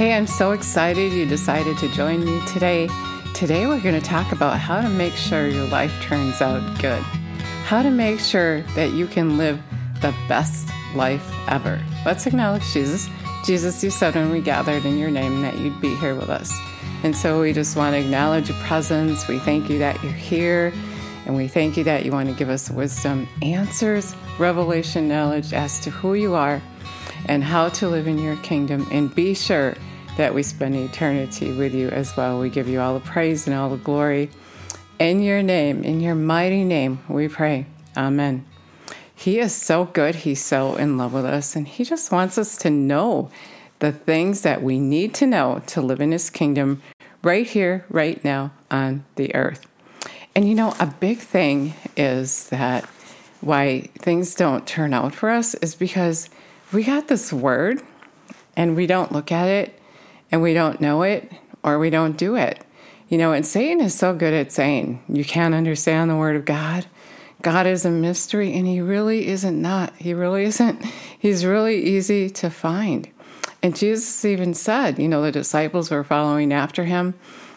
Hey, 0.00 0.14
I'm 0.14 0.26
so 0.26 0.52
excited 0.52 1.12
you 1.12 1.26
decided 1.26 1.76
to 1.76 1.88
join 1.92 2.24
me 2.24 2.40
today. 2.46 2.88
Today, 3.34 3.66
we're 3.66 3.82
going 3.82 4.00
to 4.00 4.06
talk 4.08 4.32
about 4.32 4.58
how 4.58 4.80
to 4.80 4.88
make 4.88 5.12
sure 5.12 5.46
your 5.46 5.66
life 5.66 5.92
turns 6.00 6.40
out 6.40 6.80
good, 6.80 7.02
how 7.66 7.82
to 7.82 7.90
make 7.90 8.18
sure 8.18 8.62
that 8.76 8.92
you 8.94 9.06
can 9.06 9.36
live 9.36 9.60
the 10.00 10.14
best 10.26 10.70
life 10.94 11.30
ever. 11.48 11.78
Let's 12.06 12.26
acknowledge 12.26 12.64
Jesus. 12.72 13.10
Jesus, 13.44 13.84
you 13.84 13.90
said 13.90 14.14
when 14.14 14.30
we 14.30 14.40
gathered 14.40 14.86
in 14.86 14.96
your 14.96 15.10
name 15.10 15.42
that 15.42 15.58
you'd 15.58 15.82
be 15.82 15.94
here 15.96 16.14
with 16.14 16.30
us. 16.30 16.50
And 17.02 17.14
so 17.14 17.42
we 17.42 17.52
just 17.52 17.76
want 17.76 17.92
to 17.92 18.00
acknowledge 18.00 18.48
your 18.48 18.58
presence. 18.60 19.28
We 19.28 19.38
thank 19.38 19.68
you 19.68 19.78
that 19.80 20.02
you're 20.02 20.12
here. 20.12 20.72
And 21.26 21.36
we 21.36 21.46
thank 21.46 21.76
you 21.76 21.84
that 21.84 22.06
you 22.06 22.12
want 22.12 22.30
to 22.30 22.34
give 22.34 22.48
us 22.48 22.70
wisdom, 22.70 23.28
answers, 23.42 24.16
revelation, 24.38 25.08
knowledge 25.08 25.52
as 25.52 25.78
to 25.80 25.90
who 25.90 26.14
you 26.14 26.32
are 26.32 26.62
and 27.26 27.44
how 27.44 27.68
to 27.68 27.86
live 27.86 28.06
in 28.06 28.16
your 28.16 28.36
kingdom. 28.36 28.88
And 28.90 29.14
be 29.14 29.34
sure 29.34 29.74
that 30.16 30.34
we 30.34 30.42
spend 30.42 30.76
eternity 30.76 31.52
with 31.52 31.74
you 31.74 31.88
as 31.88 32.16
well. 32.16 32.40
We 32.40 32.50
give 32.50 32.68
you 32.68 32.80
all 32.80 32.94
the 32.94 33.00
praise 33.00 33.46
and 33.46 33.56
all 33.56 33.70
the 33.70 33.76
glory. 33.76 34.30
In 34.98 35.22
your 35.22 35.42
name, 35.42 35.82
in 35.82 36.00
your 36.00 36.14
mighty 36.14 36.64
name, 36.64 37.00
we 37.08 37.28
pray. 37.28 37.66
Amen. 37.96 38.44
He 39.14 39.38
is 39.38 39.54
so 39.54 39.84
good. 39.84 40.14
He's 40.14 40.42
so 40.42 40.76
in 40.76 40.96
love 40.96 41.12
with 41.12 41.24
us. 41.24 41.56
And 41.56 41.66
He 41.66 41.84
just 41.84 42.12
wants 42.12 42.38
us 42.38 42.56
to 42.58 42.70
know 42.70 43.30
the 43.78 43.92
things 43.92 44.42
that 44.42 44.62
we 44.62 44.78
need 44.78 45.14
to 45.14 45.26
know 45.26 45.62
to 45.68 45.80
live 45.80 46.00
in 46.00 46.12
His 46.12 46.30
kingdom 46.30 46.82
right 47.22 47.46
here, 47.46 47.84
right 47.88 48.22
now 48.24 48.52
on 48.70 49.04
the 49.16 49.34
earth. 49.34 49.66
And 50.34 50.48
you 50.48 50.54
know, 50.54 50.74
a 50.78 50.86
big 50.86 51.18
thing 51.18 51.74
is 51.96 52.48
that 52.48 52.84
why 53.40 53.88
things 53.98 54.34
don't 54.34 54.66
turn 54.66 54.92
out 54.92 55.14
for 55.14 55.30
us 55.30 55.54
is 55.56 55.74
because 55.74 56.28
we 56.72 56.84
got 56.84 57.08
this 57.08 57.32
word 57.32 57.82
and 58.56 58.76
we 58.76 58.86
don't 58.86 59.12
look 59.12 59.32
at 59.32 59.48
it 59.48 59.79
and 60.30 60.42
we 60.42 60.54
don't 60.54 60.80
know 60.80 61.02
it 61.02 61.30
or 61.62 61.78
we 61.78 61.90
don't 61.90 62.16
do 62.16 62.36
it. 62.36 62.64
You 63.08 63.18
know, 63.18 63.32
and 63.32 63.44
Satan 63.44 63.80
is 63.80 63.94
so 63.94 64.14
good 64.14 64.32
at 64.32 64.52
saying, 64.52 65.02
you 65.08 65.24
can't 65.24 65.54
understand 65.54 66.10
the 66.10 66.16
word 66.16 66.36
of 66.36 66.44
God. 66.44 66.86
God 67.42 67.66
is 67.66 67.84
a 67.84 67.90
mystery 67.90 68.54
and 68.54 68.66
he 68.66 68.80
really 68.80 69.26
isn't 69.28 69.60
not. 69.60 69.94
He 69.96 70.14
really 70.14 70.44
isn't. 70.44 70.84
He's 71.18 71.44
really 71.44 71.82
easy 71.82 72.30
to 72.30 72.50
find. 72.50 73.08
And 73.62 73.76
Jesus 73.76 74.24
even 74.24 74.54
said, 74.54 74.98
you 74.98 75.08
know, 75.08 75.22
the 75.22 75.32
disciples 75.32 75.90
were 75.90 76.04
following 76.04 76.52
after 76.52 76.84
him 76.84 77.14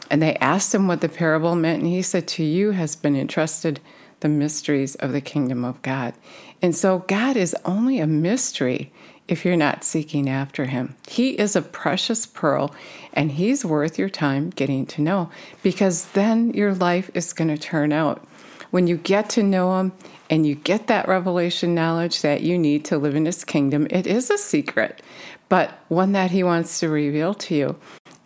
and 0.09 0.21
they 0.21 0.35
asked 0.35 0.73
him 0.73 0.87
what 0.87 1.01
the 1.01 1.09
parable 1.09 1.55
meant. 1.55 1.83
And 1.83 1.91
he 1.91 2.01
said, 2.01 2.27
To 2.29 2.43
you 2.43 2.71
has 2.71 2.95
been 2.95 3.15
entrusted 3.15 3.79
the 4.19 4.29
mysteries 4.29 4.95
of 4.95 5.11
the 5.11 5.21
kingdom 5.21 5.65
of 5.65 5.81
God. 5.81 6.13
And 6.61 6.75
so 6.75 6.99
God 7.07 7.35
is 7.35 7.55
only 7.65 7.99
a 7.99 8.07
mystery 8.07 8.91
if 9.27 9.45
you're 9.45 9.55
not 9.55 9.83
seeking 9.83 10.29
after 10.29 10.65
him. 10.65 10.95
He 11.07 11.31
is 11.31 11.55
a 11.55 11.61
precious 11.61 12.25
pearl 12.25 12.73
and 13.13 13.33
he's 13.33 13.63
worth 13.63 13.97
your 13.97 14.09
time 14.09 14.49
getting 14.49 14.85
to 14.87 15.01
know 15.01 15.29
because 15.61 16.07
then 16.07 16.53
your 16.53 16.73
life 16.73 17.09
is 17.13 17.33
going 17.33 17.49
to 17.49 17.57
turn 17.57 17.91
out. 17.91 18.25
When 18.71 18.87
you 18.87 18.97
get 18.97 19.29
to 19.31 19.43
know 19.43 19.79
him 19.79 19.93
and 20.29 20.47
you 20.47 20.55
get 20.55 20.87
that 20.87 21.07
revelation 21.07 21.75
knowledge 21.75 22.21
that 22.21 22.41
you 22.41 22.57
need 22.57 22.85
to 22.85 22.97
live 22.97 23.15
in 23.15 23.25
his 23.25 23.43
kingdom, 23.43 23.87
it 23.89 24.07
is 24.07 24.29
a 24.29 24.37
secret, 24.37 25.01
but 25.47 25.79
one 25.89 26.11
that 26.13 26.31
he 26.31 26.43
wants 26.43 26.79
to 26.79 26.89
reveal 26.89 27.33
to 27.35 27.55
you. 27.55 27.75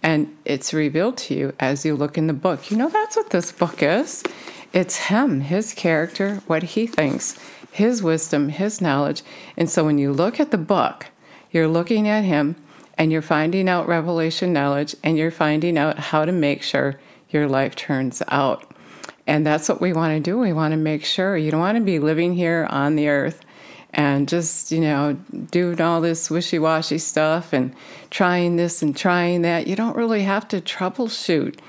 And 0.01 0.35
it's 0.45 0.73
revealed 0.73 1.17
to 1.17 1.33
you 1.33 1.53
as 1.59 1.85
you 1.85 1.95
look 1.95 2.17
in 2.17 2.27
the 2.27 2.33
book. 2.33 2.71
You 2.71 2.77
know, 2.77 2.87
that's 2.87 3.17
what 3.17 3.31
this 3.31 3.51
book 3.51 3.83
is. 3.83 4.23
It's 4.71 4.97
him, 4.97 5.41
his 5.41 5.73
character, 5.73 6.41
what 6.47 6.63
he 6.63 6.87
thinks 6.87 7.37
his 7.77 8.01
wisdom, 8.01 8.49
his 8.49 8.81
knowledge. 8.81 9.21
And 9.55 9.69
so 9.69 9.85
when 9.85 9.99
you 9.99 10.11
look 10.11 10.39
at 10.39 10.49
the 10.49 10.57
book, 10.57 11.05
you're 11.51 11.67
looking 11.67 12.07
at 12.07 12.23
him 12.23 12.55
and 12.97 13.11
you're 13.11 13.21
finding 13.21 13.69
out 13.69 13.87
revelation 13.87 14.51
knowledge 14.51 14.95
and 15.03 15.15
you're 15.15 15.29
finding 15.29 15.77
out 15.77 15.99
how 15.99 16.25
to 16.25 16.31
make 16.31 16.63
sure 16.63 16.99
your 17.29 17.47
life 17.47 17.75
turns 17.75 18.23
out. 18.29 18.73
And 19.27 19.45
that's 19.45 19.69
what 19.69 19.79
we 19.79 19.93
want 19.93 20.15
to 20.15 20.19
do. 20.19 20.39
We 20.39 20.53
want 20.53 20.71
to 20.71 20.77
make 20.77 21.05
sure 21.05 21.37
you 21.37 21.51
don't 21.51 21.59
want 21.59 21.77
to 21.77 21.83
be 21.83 21.99
living 21.99 22.33
here 22.33 22.65
on 22.71 22.95
the 22.95 23.09
earth 23.09 23.45
and 23.93 24.27
just, 24.27 24.71
you 24.71 24.81
know, 24.81 25.13
doing 25.51 25.79
all 25.79 26.01
this 26.01 26.31
wishy 26.31 26.57
washy 26.57 26.97
stuff 26.97 27.53
and 27.53 27.75
trying 28.09 28.55
this 28.55 28.81
and 28.81 28.97
trying 28.97 29.43
that. 29.43 29.67
You 29.67 29.75
don't 29.75 29.95
really 29.95 30.23
have 30.23 30.47
to 30.47 30.61
troubleshoot 30.61 31.59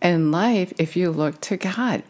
in 0.00 0.30
life 0.30 0.72
if 0.78 0.96
you 0.96 1.10
look 1.10 1.40
to 1.40 1.56
God. 1.56 2.04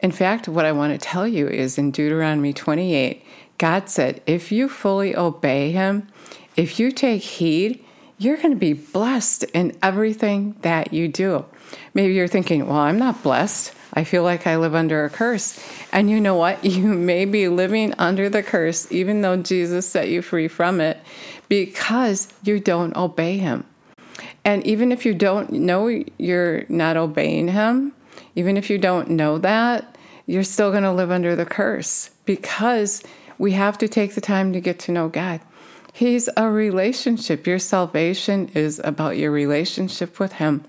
In 0.00 0.12
fact, 0.12 0.48
what 0.48 0.64
I 0.64 0.72
want 0.72 0.92
to 0.92 0.98
tell 0.98 1.26
you 1.26 1.48
is 1.48 1.78
in 1.78 1.90
Deuteronomy 1.90 2.52
28, 2.52 3.24
God 3.58 3.88
said, 3.88 4.22
if 4.26 4.52
you 4.52 4.68
fully 4.68 5.16
obey 5.16 5.72
Him, 5.72 6.08
if 6.56 6.78
you 6.78 6.90
take 6.90 7.22
heed, 7.22 7.82
you're 8.18 8.36
going 8.36 8.50
to 8.50 8.56
be 8.56 8.72
blessed 8.72 9.44
in 9.44 9.76
everything 9.82 10.56
that 10.62 10.92
you 10.92 11.08
do. 11.08 11.44
Maybe 11.94 12.14
you're 12.14 12.28
thinking, 12.28 12.66
well, 12.66 12.78
I'm 12.78 12.98
not 12.98 13.22
blessed. 13.22 13.74
I 13.92 14.04
feel 14.04 14.22
like 14.22 14.46
I 14.46 14.56
live 14.56 14.74
under 14.74 15.04
a 15.04 15.10
curse. 15.10 15.58
And 15.92 16.10
you 16.10 16.20
know 16.20 16.34
what? 16.34 16.64
You 16.76 16.88
may 16.88 17.24
be 17.24 17.48
living 17.48 17.94
under 17.98 18.28
the 18.28 18.42
curse, 18.42 18.90
even 18.92 19.22
though 19.22 19.36
Jesus 19.36 19.88
set 19.88 20.08
you 20.08 20.20
free 20.22 20.48
from 20.48 20.80
it, 20.80 20.98
because 21.48 22.28
you 22.42 22.60
don't 22.60 22.94
obey 22.96 23.38
Him. 23.38 23.64
And 24.44 24.66
even 24.66 24.92
if 24.92 25.04
you 25.04 25.14
don't 25.14 25.50
know 25.52 25.88
you're 26.18 26.64
not 26.68 26.96
obeying 26.96 27.48
Him, 27.48 27.92
even 28.36 28.56
if 28.56 28.70
you 28.70 28.78
don't 28.78 29.10
know 29.10 29.38
that, 29.38 29.96
you're 30.26 30.44
still 30.44 30.70
going 30.70 30.82
to 30.82 30.92
live 30.92 31.10
under 31.10 31.34
the 31.34 31.46
curse 31.46 32.10
because 32.24 33.02
we 33.38 33.52
have 33.52 33.78
to 33.78 33.88
take 33.88 34.14
the 34.14 34.20
time 34.20 34.52
to 34.52 34.60
get 34.60 34.78
to 34.80 34.92
know 34.92 35.08
God. 35.08 35.40
He's 35.92 36.28
a 36.36 36.50
relationship. 36.50 37.46
Your 37.46 37.58
salvation 37.58 38.50
is 38.54 38.82
about 38.84 39.16
your 39.16 39.30
relationship 39.30 40.20
with 40.20 40.34
Him. 40.34 40.62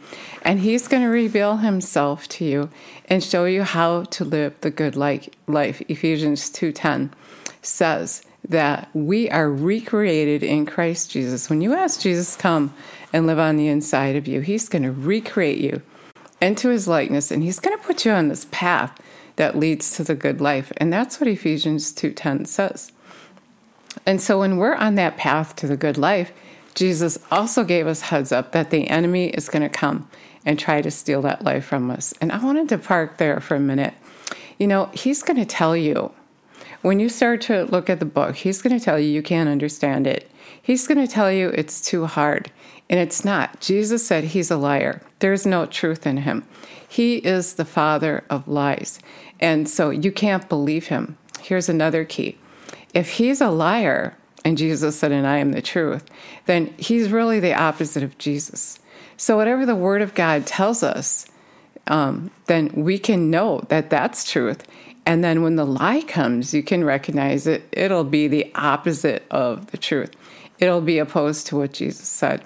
And 0.44 0.62
He's 0.62 0.88
going 0.88 1.04
to 1.04 1.10
reveal 1.10 1.58
Himself 1.58 2.30
to 2.30 2.46
you 2.46 2.70
and 3.10 3.22
show 3.22 3.44
you 3.44 3.64
how 3.64 4.04
to 4.04 4.24
live 4.24 4.56
the 4.62 4.72
good 4.72 4.96
life. 4.96 5.82
Ephesians 5.90 6.50
2:10 6.50 7.10
says 7.62 8.22
that 8.48 8.88
we 8.94 9.30
are 9.30 9.52
recreated 9.52 10.44
in 10.44 10.66
Christ 10.66 11.12
Jesus. 11.12 11.50
When 11.50 11.60
you 11.60 11.74
ask 11.74 12.00
Jesus 12.00 12.38
come 12.38 12.74
and 13.12 13.28
live 13.28 13.40
on 13.40 13.58
the 13.58 13.68
inside 13.68 14.16
of 14.16 14.30
you, 14.30 14.40
He's 14.40 14.70
going 14.70 14.84
to 14.84 14.94
recreate 14.94 15.58
you 15.58 15.82
into 16.42 16.70
his 16.70 16.88
likeness 16.88 17.32
and 17.32 17.44
he's 17.44 17.60
going 17.60 17.78
to 17.78 17.84
put 17.84 18.06
you 18.06 18.12
on 18.12 18.28
this 18.28 18.46
path 18.52 19.00
that 19.38 19.58
leads 19.58 19.96
to 19.96 20.04
the 20.04 20.16
good 20.16 20.42
life. 20.42 20.72
And 20.78 20.92
that's 20.92 21.20
what 21.20 21.28
ephesians 21.28 21.94
2.10 21.94 22.48
says. 22.48 22.92
And 24.06 24.22
so 24.22 24.40
when 24.40 24.58
we're 24.58 24.76
on 24.76 24.96
that 24.96 25.18
path 25.18 25.56
to 25.58 25.68
the 25.68 25.78
good 25.78 25.98
life 25.98 26.32
jesus 26.78 27.18
also 27.32 27.64
gave 27.64 27.88
us 27.88 28.02
heads 28.02 28.32
up 28.32 28.52
that 28.52 28.70
the 28.70 28.88
enemy 28.88 29.30
is 29.30 29.50
going 29.50 29.64
to 29.64 29.70
come 29.70 30.08
and 30.46 30.60
try 30.60 30.80
to 30.80 30.92
steal 30.92 31.22
that 31.24 31.44
life 31.44 31.66
from 31.66 31.90
us. 31.90 32.14
And 32.22 32.32
i 32.32 32.44
wanted 32.44 32.70
to 32.70 32.78
park 32.78 33.18
there 33.18 33.40
for 33.40 33.56
a 33.56 33.60
minute. 33.60 33.96
You 34.60 34.68
know 34.68 34.90
he's 34.94 35.24
going 35.24 35.40
to 35.40 35.46
tell 35.46 35.76
you 35.76 36.12
when 36.82 37.00
you 37.00 37.10
start 37.10 37.42
to 37.42 37.66
look 37.66 37.90
at 37.90 38.00
the 38.00 38.06
book 38.06 38.36
he's 38.36 38.62
going 38.62 38.78
to 38.78 38.84
tell 38.84 39.00
you 39.00 39.10
you 39.10 39.22
can't 39.22 39.50
understand 39.50 40.08
it 40.08 40.30
he's 40.62 40.88
going 40.88 41.00
to 41.00 41.12
tell 41.12 41.32
you 41.32 41.50
it's 41.50 41.82
too 41.82 42.06
hard 42.06 42.52
and 42.90 43.00
it's 43.00 43.26
not. 43.26 43.60
Jesus 43.60 44.08
said 44.08 44.26
he's 44.26 44.52
a 44.52 44.58
liar. 44.58 45.02
There's 45.20 45.46
no 45.46 45.66
truth 45.66 46.08
in 46.08 46.18
him. 46.18 46.46
He 46.88 47.18
is 47.18 47.56
the 47.56 47.66
father 47.66 48.24
of 48.30 48.48
lies. 48.48 49.00
And 49.40 49.70
so 49.70 49.90
you 49.90 50.12
can't 50.12 50.48
believe 50.48 50.88
him. 50.88 51.18
Here's 51.42 51.70
another 51.70 52.06
key 52.06 52.38
if 52.94 53.12
he's 53.12 53.42
a 53.42 53.50
liar, 53.50 54.18
and 54.44 54.58
Jesus 54.58 54.98
said, 54.98 55.12
and 55.12 55.28
I 55.28 55.38
am 55.38 55.52
the 55.52 55.62
truth, 55.62 56.06
then 56.46 56.74
he's 56.78 57.12
really 57.12 57.40
the 57.40 57.54
opposite 57.54 58.02
of 58.02 58.18
Jesus. 58.18 58.80
So 59.18 59.36
whatever 59.36 59.66
the 59.66 59.76
word 59.76 60.02
of 60.02 60.16
God 60.16 60.48
tells 60.48 60.82
us, 60.84 61.28
um, 61.88 62.32
then 62.46 62.72
we 62.74 62.98
can 62.98 63.30
know 63.30 63.66
that 63.68 63.90
that's 63.90 64.30
truth. 64.30 64.64
And 65.08 65.24
then 65.24 65.42
when 65.42 65.56
the 65.56 65.66
lie 65.66 66.02
comes, 66.02 66.54
you 66.54 66.62
can 66.62 66.84
recognize 66.84 67.48
it. 67.48 67.64
It'll 67.72 68.04
be 68.04 68.28
the 68.28 68.52
opposite 68.56 69.26
of 69.32 69.72
the 69.72 69.78
truth. 69.78 70.12
It'll 70.60 70.82
be 70.82 71.00
opposed 71.00 71.48
to 71.48 71.56
what 71.56 71.72
Jesus 71.72 72.10
said. 72.10 72.46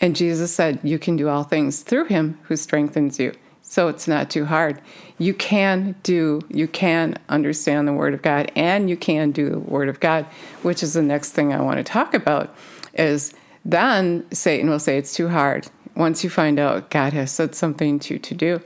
And 0.00 0.16
Jesus 0.16 0.52
said, 0.52 0.80
You 0.82 0.98
can 0.98 1.14
do 1.14 1.28
all 1.28 1.44
things 1.44 1.82
through 1.82 2.06
him 2.06 2.40
who 2.42 2.56
strengthens 2.56 3.20
you. 3.20 3.32
So 3.62 3.86
it's 3.86 4.08
not 4.08 4.30
too 4.30 4.46
hard. 4.46 4.82
You 5.18 5.32
can 5.32 5.94
do, 6.02 6.40
you 6.48 6.66
can 6.66 7.18
understand 7.28 7.86
the 7.86 7.92
Word 7.92 8.14
of 8.14 8.22
God, 8.22 8.50
and 8.56 8.90
you 8.90 8.96
can 8.96 9.30
do 9.30 9.48
the 9.48 9.60
Word 9.60 9.88
of 9.88 10.00
God, 10.00 10.26
which 10.62 10.82
is 10.82 10.94
the 10.94 11.02
next 11.02 11.30
thing 11.30 11.52
I 11.52 11.62
want 11.62 11.76
to 11.76 11.84
talk 11.84 12.14
about. 12.14 12.52
Is 12.94 13.32
then 13.64 14.26
Satan 14.32 14.68
will 14.68 14.80
say 14.80 14.98
it's 14.98 15.14
too 15.14 15.28
hard. 15.28 15.68
Once 15.94 16.24
you 16.24 16.30
find 16.30 16.58
out 16.58 16.90
God 16.90 17.12
has 17.12 17.30
said 17.30 17.54
something 17.54 18.00
to 18.00 18.14
you 18.14 18.18
to 18.18 18.34
do, 18.34 18.60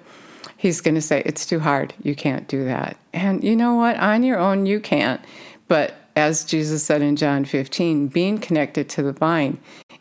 he's 0.57 0.81
going 0.81 0.95
to 0.95 1.01
say 1.01 1.23
it's 1.25 1.47
too 1.47 1.61
hard. 1.61 1.95
You 2.03 2.15
can't 2.15 2.47
do 2.49 2.65
that. 2.65 2.97
And 3.13 3.43
you 3.43 3.57
know 3.57 3.75
what? 3.75 3.97
On 3.97 4.23
your 4.23 4.39
own, 4.39 4.67
you 4.67 4.81
can't. 4.81 5.21
But 5.69 5.95
as 6.15 6.45
Jesus 6.45 6.83
said 6.83 7.03
in 7.03 7.17
John 7.17 7.45
15, 7.45 8.09
being 8.09 8.39
connected 8.39 8.89
to 8.91 9.03
the 9.03 9.13
vine 9.13 9.59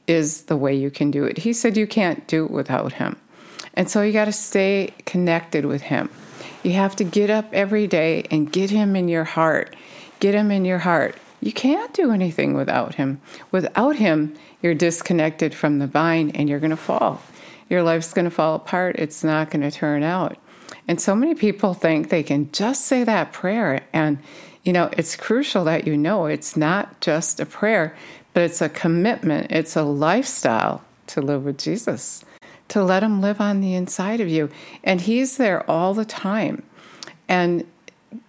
is 0.07 0.43
the 0.43 0.57
way 0.57 0.73
you 0.73 0.91
can 0.91 1.11
do 1.11 1.23
it. 1.25 1.39
He 1.39 1.53
said 1.53 1.77
you 1.77 1.87
can't 1.87 2.25
do 2.27 2.45
it 2.45 2.51
without 2.51 2.93
him. 2.93 3.17
And 3.73 3.89
so 3.89 4.01
you 4.01 4.13
got 4.13 4.25
to 4.25 4.31
stay 4.31 4.93
connected 5.05 5.65
with 5.65 5.81
him. 5.81 6.09
You 6.63 6.73
have 6.73 6.95
to 6.97 7.03
get 7.03 7.29
up 7.29 7.47
every 7.51 7.87
day 7.87 8.25
and 8.31 8.51
get 8.51 8.69
him 8.69 8.95
in 8.95 9.07
your 9.07 9.25
heart. 9.25 9.75
Get 10.19 10.33
him 10.33 10.51
in 10.51 10.65
your 10.65 10.79
heart. 10.79 11.15
You 11.45 11.51
can't 11.51 11.93
do 11.93 12.11
anything 12.11 12.55
without 12.55 12.95
Him. 12.95 13.21
Without 13.51 13.97
Him, 13.97 14.35
you're 14.63 14.73
disconnected 14.73 15.53
from 15.53 15.77
the 15.77 15.85
vine 15.85 16.31
and 16.31 16.49
you're 16.49 16.59
going 16.59 16.71
to 16.71 16.75
fall. 16.75 17.21
Your 17.69 17.83
life's 17.83 18.13
going 18.13 18.25
to 18.25 18.31
fall 18.31 18.55
apart. 18.55 18.97
It's 18.97 19.23
not 19.23 19.49
going 19.49 19.61
to 19.61 19.71
turn 19.71 20.03
out. 20.03 20.37
And 20.87 21.01
so 21.01 21.15
many 21.15 21.35
people 21.35 21.73
think 21.73 22.09
they 22.09 22.23
can 22.23 22.51
just 22.51 22.85
say 22.85 23.03
that 23.03 23.33
prayer. 23.33 23.85
And, 23.91 24.19
you 24.63 24.73
know, 24.73 24.89
it's 24.93 25.15
crucial 25.15 25.63
that 25.65 25.87
you 25.87 25.97
know 25.97 26.25
it's 26.25 26.55
not 26.55 27.01
just 27.01 27.39
a 27.39 27.45
prayer, 27.45 27.95
but 28.33 28.43
it's 28.43 28.61
a 28.61 28.69
commitment, 28.69 29.51
it's 29.51 29.75
a 29.75 29.83
lifestyle 29.83 30.83
to 31.07 31.21
live 31.21 31.45
with 31.45 31.57
Jesus, 31.57 32.25
to 32.67 32.83
let 32.83 33.01
Him 33.01 33.21
live 33.21 33.39
on 33.39 33.61
the 33.61 33.75
inside 33.75 34.19
of 34.19 34.27
you. 34.27 34.49
And 34.83 35.01
He's 35.01 35.37
there 35.37 35.69
all 35.69 35.93
the 35.93 36.05
time. 36.05 36.63
And 37.27 37.65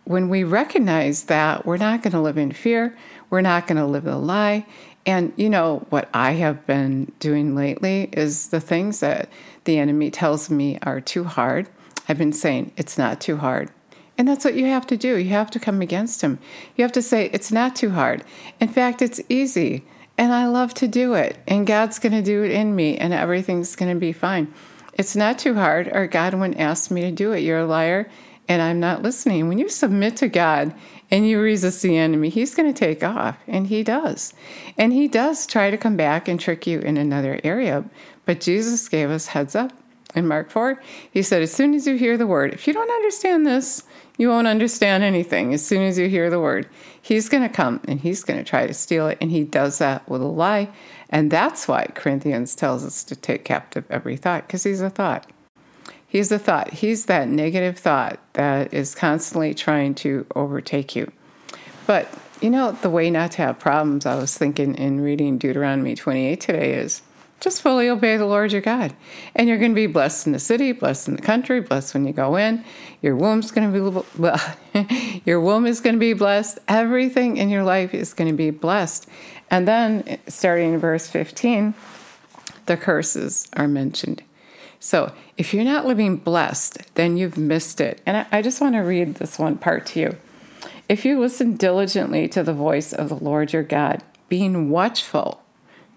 when 0.04 0.28
we 0.28 0.44
recognize 0.44 1.24
that, 1.24 1.66
we're 1.66 1.76
not 1.76 2.02
going 2.02 2.12
to 2.12 2.20
live 2.20 2.38
in 2.38 2.52
fear, 2.52 2.96
we're 3.30 3.40
not 3.40 3.66
going 3.66 3.78
to 3.78 3.86
live 3.86 4.06
a 4.06 4.16
lie. 4.16 4.64
And 5.06 5.32
you 5.36 5.48
know, 5.48 5.86
what 5.90 6.08
I 6.12 6.32
have 6.32 6.66
been 6.66 7.12
doing 7.20 7.54
lately 7.54 8.10
is 8.12 8.48
the 8.48 8.60
things 8.60 9.00
that 9.00 9.28
the 9.64 9.78
enemy 9.78 10.10
tells 10.10 10.50
me 10.50 10.78
are 10.82 11.00
too 11.00 11.24
hard. 11.24 11.68
I've 12.08 12.18
been 12.18 12.32
saying, 12.32 12.72
it's 12.76 12.98
not 12.98 13.20
too 13.20 13.36
hard. 13.36 13.70
And 14.18 14.26
that's 14.26 14.44
what 14.44 14.54
you 14.54 14.66
have 14.66 14.86
to 14.88 14.96
do. 14.96 15.16
You 15.16 15.30
have 15.30 15.50
to 15.52 15.60
come 15.60 15.80
against 15.80 16.22
him. 16.22 16.38
You 16.74 16.82
have 16.82 16.92
to 16.92 17.02
say, 17.02 17.30
it's 17.32 17.52
not 17.52 17.76
too 17.76 17.90
hard. 17.90 18.24
In 18.60 18.68
fact, 18.68 19.02
it's 19.02 19.20
easy. 19.28 19.84
And 20.18 20.32
I 20.32 20.46
love 20.46 20.72
to 20.74 20.88
do 20.88 21.14
it. 21.14 21.38
And 21.46 21.66
God's 21.66 21.98
going 21.98 22.12
to 22.12 22.22
do 22.22 22.42
it 22.42 22.50
in 22.50 22.74
me, 22.74 22.96
and 22.96 23.12
everything's 23.12 23.76
going 23.76 23.92
to 23.92 24.00
be 24.00 24.12
fine. 24.12 24.52
It's 24.94 25.14
not 25.14 25.38
too 25.38 25.54
hard, 25.54 25.88
or 25.92 26.06
God 26.06 26.32
wouldn't 26.32 26.58
ask 26.58 26.90
me 26.90 27.02
to 27.02 27.12
do 27.12 27.32
it. 27.32 27.40
You're 27.40 27.58
a 27.58 27.66
liar, 27.66 28.08
and 28.48 28.62
I'm 28.62 28.80
not 28.80 29.02
listening. 29.02 29.48
When 29.48 29.58
you 29.58 29.68
submit 29.68 30.16
to 30.18 30.28
God 30.28 30.74
and 31.10 31.28
you 31.28 31.38
resist 31.38 31.82
the 31.82 31.96
enemy, 31.96 32.28
he's 32.28 32.54
going 32.54 32.72
to 32.72 32.78
take 32.78 33.04
off, 33.04 33.38
and 33.46 33.68
he 33.68 33.82
does. 33.82 34.32
And 34.76 34.92
he 34.92 35.08
does 35.08 35.46
try 35.46 35.70
to 35.70 35.76
come 35.76 35.96
back 35.96 36.28
and 36.28 36.40
trick 36.40 36.66
you 36.66 36.80
in 36.80 36.96
another 36.96 37.40
area. 37.44 37.84
But 38.24 38.40
Jesus 38.40 38.88
gave 38.88 39.10
us 39.10 39.28
heads 39.28 39.54
up 39.54 39.72
in 40.14 40.26
Mark 40.26 40.50
4. 40.50 40.82
He 41.10 41.22
said, 41.22 41.42
As 41.42 41.52
soon 41.52 41.74
as 41.74 41.86
you 41.86 41.96
hear 41.96 42.16
the 42.16 42.26
word, 42.26 42.52
if 42.52 42.66
you 42.66 42.72
don't 42.72 42.90
understand 42.90 43.46
this, 43.46 43.84
you 44.18 44.28
won't 44.28 44.46
understand 44.46 45.04
anything. 45.04 45.52
As 45.54 45.64
soon 45.64 45.82
as 45.82 45.98
you 45.98 46.08
hear 46.08 46.30
the 46.30 46.40
word, 46.40 46.68
he's 47.00 47.28
going 47.28 47.42
to 47.42 47.48
come 47.48 47.80
and 47.86 48.00
he's 48.00 48.24
going 48.24 48.38
to 48.38 48.48
try 48.48 48.66
to 48.66 48.74
steal 48.74 49.06
it. 49.08 49.18
And 49.20 49.30
he 49.30 49.44
does 49.44 49.78
that 49.78 50.08
with 50.08 50.22
a 50.22 50.26
lie. 50.26 50.70
And 51.10 51.30
that's 51.30 51.68
why 51.68 51.86
Corinthians 51.94 52.54
tells 52.54 52.84
us 52.84 53.04
to 53.04 53.14
take 53.14 53.44
captive 53.44 53.84
every 53.90 54.16
thought, 54.16 54.46
because 54.46 54.64
he's 54.64 54.80
a 54.80 54.90
thought. 54.90 55.30
He's 56.16 56.30
the 56.30 56.38
thought. 56.38 56.72
He's 56.72 57.04
that 57.06 57.28
negative 57.28 57.78
thought 57.78 58.18
that 58.32 58.72
is 58.72 58.94
constantly 58.94 59.52
trying 59.52 59.94
to 59.96 60.24
overtake 60.34 60.96
you. 60.96 61.12
But, 61.86 62.08
you 62.40 62.48
know, 62.48 62.72
the 62.72 62.88
way 62.88 63.10
not 63.10 63.32
to 63.32 63.42
have 63.42 63.58
problems, 63.58 64.06
I 64.06 64.14
was 64.14 64.34
thinking 64.34 64.76
in 64.76 65.02
reading 65.02 65.36
Deuteronomy 65.36 65.94
28 65.94 66.40
today 66.40 66.72
is 66.72 67.02
just 67.40 67.60
fully 67.60 67.90
obey 67.90 68.16
the 68.16 68.24
Lord 68.24 68.52
your 68.52 68.62
God. 68.62 68.96
And 69.34 69.46
you're 69.46 69.58
going 69.58 69.72
to 69.72 69.74
be 69.74 69.86
blessed 69.86 70.26
in 70.26 70.32
the 70.32 70.38
city, 70.38 70.72
blessed 70.72 71.08
in 71.08 71.16
the 71.16 71.20
country, 71.20 71.60
blessed 71.60 71.92
when 71.92 72.06
you 72.06 72.14
go 72.14 72.36
in. 72.36 72.64
Your 73.02 73.14
womb's 73.14 73.50
going 73.50 73.70
to 73.70 73.78
be 73.78 74.06
well, 74.18 74.56
your 75.26 75.38
womb 75.38 75.66
is 75.66 75.82
going 75.82 75.96
to 75.96 76.00
be 76.00 76.14
blessed. 76.14 76.58
Everything 76.66 77.36
in 77.36 77.50
your 77.50 77.62
life 77.62 77.92
is 77.92 78.14
going 78.14 78.30
to 78.30 78.34
be 78.34 78.48
blessed. 78.48 79.06
And 79.50 79.68
then 79.68 80.18
starting 80.28 80.72
in 80.72 80.80
verse 80.80 81.08
15, 81.08 81.74
the 82.64 82.78
curses 82.78 83.48
are 83.52 83.68
mentioned. 83.68 84.22
So 84.80 85.12
if 85.36 85.52
you're 85.52 85.64
not 85.64 85.86
living 85.86 86.16
blessed, 86.16 86.78
then 86.94 87.16
you've 87.16 87.38
missed 87.38 87.80
it. 87.80 88.00
And 88.06 88.26
I, 88.30 88.42
just 88.42 88.60
want 88.60 88.74
to 88.74 88.80
read 88.80 89.16
this 89.16 89.38
one 89.38 89.56
part 89.56 89.86
to 89.86 90.00
you. 90.00 90.16
If 90.88 91.04
you 91.04 91.18
listen 91.18 91.56
diligently 91.56 92.28
to 92.28 92.42
the 92.42 92.54
voice 92.54 92.92
of 92.92 93.08
the 93.08 93.16
Lord 93.16 93.52
your 93.52 93.62
God, 93.62 94.02
being 94.28 94.70
watchful 94.70 95.42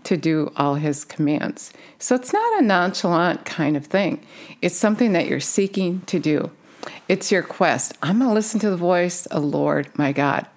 to 0.04 0.18
do 0.18 0.52
all 0.56 0.76
his 0.76 1.04
commands. 1.04 1.74
So 2.00 2.16
it's 2.16 2.34
not 2.34 2.60
a 2.60 2.66
nonchalant 2.66 3.46
kind 3.46 3.76
of 3.76 3.86
thing, 3.86 4.26
it's 4.62 4.76
something 4.76 5.12
that 5.14 5.28
you're 5.28 5.40
seeking 5.40 6.02
to 6.02 6.20
do. 6.20 6.52
It's 7.08 7.32
your 7.32 7.44
quest. 7.44 7.94
I'm 8.02 8.20
going 8.20 8.30
to 8.30 8.34
listen 8.34 8.60
to 8.62 8.70
the 8.70 8.78
voice 8.78 9.26
of 9.28 9.44
Lord 9.44 9.90
my 9.98 10.14
God, 10.14 10.48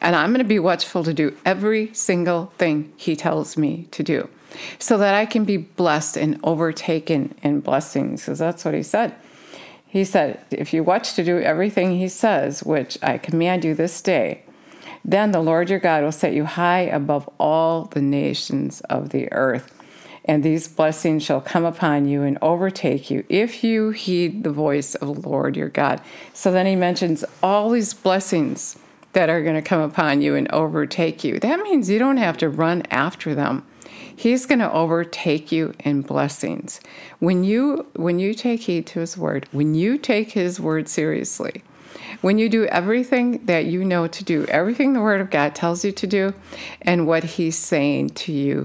and 0.00 0.16
I'm 0.16 0.30
going 0.30 0.42
to 0.42 0.48
be 0.48 0.58
watchful 0.58 1.04
to 1.04 1.12
do 1.12 1.36
every 1.44 1.92
single 1.92 2.46
thing 2.58 2.92
he 2.96 3.14
tells 3.14 3.56
me 3.56 3.86
to 3.90 4.02
do 4.02 4.28
so 4.78 4.98
that 4.98 5.14
I 5.14 5.26
can 5.26 5.44
be 5.44 5.56
blessed 5.56 6.16
and 6.16 6.38
overtaken 6.42 7.34
in 7.42 7.60
blessings, 7.60 8.22
because 8.22 8.38
that's 8.38 8.64
what 8.64 8.74
he 8.74 8.82
said. 8.82 9.14
He 9.86 10.04
said, 10.04 10.40
If 10.50 10.74
you 10.74 10.82
watch 10.82 11.14
to 11.14 11.24
do 11.24 11.38
everything 11.38 11.96
he 11.96 12.08
says, 12.08 12.62
which 12.62 12.98
I 13.02 13.18
command 13.18 13.64
you 13.64 13.74
this 13.74 14.00
day, 14.02 14.42
then 15.04 15.30
the 15.30 15.40
Lord 15.40 15.70
your 15.70 15.78
God 15.78 16.02
will 16.02 16.12
set 16.12 16.34
you 16.34 16.44
high 16.44 16.80
above 16.80 17.30
all 17.38 17.84
the 17.84 18.02
nations 18.02 18.80
of 18.82 19.10
the 19.10 19.32
earth. 19.32 19.72
And 20.24 20.42
these 20.42 20.66
blessings 20.66 21.22
shall 21.22 21.40
come 21.40 21.64
upon 21.64 22.08
you 22.08 22.22
and 22.24 22.36
overtake 22.42 23.10
you 23.10 23.24
if 23.28 23.62
you 23.62 23.90
heed 23.90 24.42
the 24.42 24.50
voice 24.50 24.96
of 24.96 25.22
the 25.22 25.28
Lord 25.28 25.56
your 25.56 25.68
God. 25.68 26.00
So 26.34 26.50
then 26.50 26.66
he 26.66 26.74
mentions 26.74 27.24
all 27.42 27.70
these 27.70 27.94
blessings 27.94 28.76
that 29.12 29.30
are 29.30 29.42
going 29.42 29.54
to 29.54 29.62
come 29.62 29.80
upon 29.80 30.20
you 30.20 30.34
and 30.34 30.50
overtake 30.52 31.22
you. 31.22 31.38
That 31.38 31.60
means 31.60 31.88
you 31.88 32.00
don't 32.00 32.16
have 32.16 32.36
to 32.38 32.48
run 32.48 32.82
after 32.90 33.34
them. 33.34 33.64
He's 34.16 34.46
going 34.46 34.60
to 34.60 34.72
overtake 34.72 35.52
you 35.52 35.74
in 35.80 36.00
blessings. 36.00 36.80
When 37.18 37.44
you 37.44 37.86
when 37.94 38.18
you 38.18 38.32
take 38.32 38.62
heed 38.62 38.86
to 38.88 39.00
his 39.00 39.16
word, 39.16 39.46
when 39.52 39.74
you 39.74 39.98
take 39.98 40.32
his 40.32 40.58
word 40.58 40.88
seriously, 40.88 41.62
when 42.22 42.38
you 42.38 42.48
do 42.48 42.64
everything 42.66 43.44
that 43.44 43.66
you 43.66 43.84
know 43.84 44.06
to 44.06 44.24
do, 44.24 44.46
everything 44.46 44.94
the 44.94 45.02
word 45.02 45.20
of 45.20 45.30
God 45.30 45.54
tells 45.54 45.84
you 45.84 45.92
to 45.92 46.06
do, 46.06 46.34
and 46.80 47.06
what 47.06 47.24
he's 47.24 47.58
saying 47.58 48.10
to 48.10 48.32
you 48.32 48.64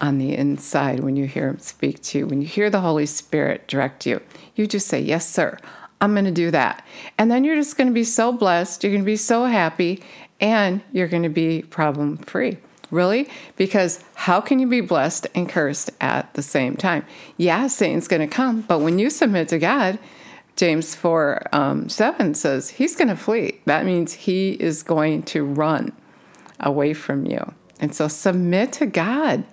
on 0.00 0.18
the 0.18 0.36
inside 0.36 1.00
when 1.00 1.16
you 1.16 1.26
hear 1.26 1.48
him 1.48 1.58
speak 1.58 2.02
to 2.02 2.18
you, 2.18 2.26
when 2.26 2.40
you 2.42 2.46
hear 2.46 2.70
the 2.70 2.80
Holy 2.80 3.06
Spirit 3.06 3.66
direct 3.66 4.06
you, 4.06 4.20
you 4.54 4.66
just 4.66 4.86
say, 4.86 5.00
Yes, 5.00 5.28
sir. 5.28 5.58
I'm 6.00 6.12
going 6.12 6.26
to 6.26 6.30
do 6.30 6.52
that. 6.52 6.86
And 7.18 7.28
then 7.30 7.42
you're 7.42 7.56
just 7.56 7.76
going 7.76 7.88
to 7.88 7.94
be 7.94 8.04
so 8.04 8.32
blessed. 8.32 8.84
You're 8.84 8.92
going 8.92 9.02
to 9.02 9.06
be 9.06 9.16
so 9.16 9.46
happy 9.46 10.00
and 10.40 10.80
you're 10.92 11.08
going 11.08 11.24
to 11.24 11.28
be 11.28 11.62
problem 11.62 12.18
free. 12.18 12.58
Really? 12.90 13.28
Because 13.56 14.02
how 14.14 14.40
can 14.40 14.58
you 14.58 14.66
be 14.66 14.80
blessed 14.80 15.26
and 15.34 15.48
cursed 15.48 15.90
at 16.00 16.32
the 16.34 16.42
same 16.42 16.76
time? 16.76 17.04
Yeah, 17.36 17.66
Satan's 17.66 18.08
going 18.08 18.26
to 18.26 18.34
come, 18.34 18.62
but 18.62 18.80
when 18.80 18.98
you 18.98 19.10
submit 19.10 19.48
to 19.48 19.58
God, 19.58 19.98
James 20.56 20.94
4 20.94 21.42
um, 21.52 21.88
7 21.88 22.34
says 22.34 22.70
he's 22.70 22.96
going 22.96 23.08
to 23.08 23.16
flee. 23.16 23.60
That 23.66 23.84
means 23.84 24.12
he 24.12 24.52
is 24.52 24.82
going 24.82 25.22
to 25.24 25.44
run 25.44 25.92
away 26.58 26.94
from 26.94 27.26
you. 27.26 27.54
And 27.78 27.94
so 27.94 28.08
submit 28.08 28.72
to 28.74 28.86
God. 28.86 29.44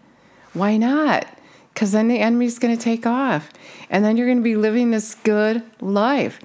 Why 0.54 0.78
not? 0.78 1.28
Because 1.74 1.92
then 1.92 2.08
the 2.08 2.20
enemy's 2.20 2.58
going 2.58 2.76
to 2.76 2.82
take 2.82 3.06
off. 3.06 3.52
And 3.90 4.04
then 4.04 4.18
you're 4.18 4.26
going 4.26 4.40
to 4.40 4.44
be 4.44 4.56
living 4.56 4.90
this 4.90 5.14
good 5.14 5.62
life, 5.80 6.40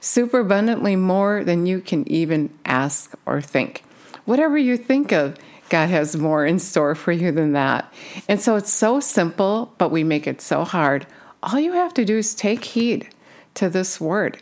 super 0.00 0.40
abundantly 0.40 0.94
more 0.94 1.42
than 1.42 1.66
you 1.66 1.80
can 1.80 2.06
even 2.08 2.56
ask 2.64 3.14
or 3.26 3.40
think. 3.40 3.82
Whatever 4.26 4.56
you 4.56 4.76
think 4.76 5.10
of, 5.10 5.36
God 5.74 5.88
has 5.88 6.16
more 6.16 6.46
in 6.46 6.60
store 6.60 6.94
for 6.94 7.10
you 7.10 7.32
than 7.32 7.52
that. 7.54 7.92
And 8.28 8.40
so 8.40 8.54
it's 8.54 8.72
so 8.72 9.00
simple, 9.00 9.74
but 9.76 9.90
we 9.90 10.04
make 10.04 10.28
it 10.28 10.40
so 10.40 10.62
hard. 10.62 11.04
All 11.42 11.58
you 11.58 11.72
have 11.72 11.92
to 11.94 12.04
do 12.04 12.18
is 12.18 12.32
take 12.32 12.62
heed 12.62 13.08
to 13.54 13.68
this 13.68 14.00
word. 14.00 14.38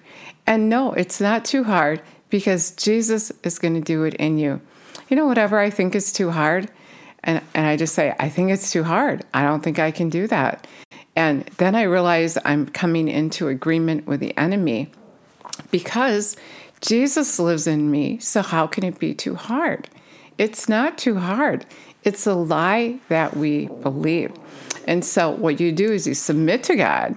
And 0.46 0.68
no, 0.68 0.92
it's 0.92 1.22
not 1.22 1.46
too 1.46 1.64
hard 1.64 2.02
because 2.28 2.72
Jesus 2.72 3.32
is 3.44 3.58
going 3.58 3.72
to 3.72 3.80
do 3.80 4.04
it 4.04 4.12
in 4.16 4.36
you. 4.36 4.60
You 5.08 5.16
know, 5.16 5.24
whatever 5.24 5.58
I 5.58 5.70
think 5.70 5.94
is 5.94 6.12
too 6.12 6.32
hard, 6.32 6.70
and, 7.24 7.40
and 7.54 7.66
I 7.66 7.78
just 7.78 7.94
say, 7.94 8.14
I 8.20 8.28
think 8.28 8.50
it's 8.50 8.70
too 8.70 8.84
hard. 8.84 9.24
I 9.32 9.42
don't 9.44 9.62
think 9.62 9.78
I 9.78 9.90
can 9.90 10.10
do 10.10 10.26
that. 10.26 10.66
And 11.16 11.46
then 11.56 11.74
I 11.74 11.84
realize 11.84 12.36
I'm 12.44 12.66
coming 12.66 13.08
into 13.08 13.48
agreement 13.48 14.06
with 14.06 14.20
the 14.20 14.36
enemy 14.36 14.92
because 15.70 16.36
Jesus 16.82 17.38
lives 17.38 17.66
in 17.66 17.90
me. 17.90 18.18
So 18.18 18.42
how 18.42 18.66
can 18.66 18.84
it 18.84 18.98
be 18.98 19.14
too 19.14 19.34
hard? 19.34 19.88
It's 20.42 20.68
not 20.68 20.98
too 20.98 21.18
hard. 21.18 21.66
It's 22.02 22.26
a 22.26 22.34
lie 22.34 22.98
that 23.08 23.36
we 23.36 23.66
believe. 23.66 24.32
And 24.88 25.04
so, 25.04 25.30
what 25.30 25.60
you 25.60 25.70
do 25.70 25.92
is 25.92 26.08
you 26.08 26.14
submit 26.14 26.64
to 26.64 26.74
God, 26.74 27.16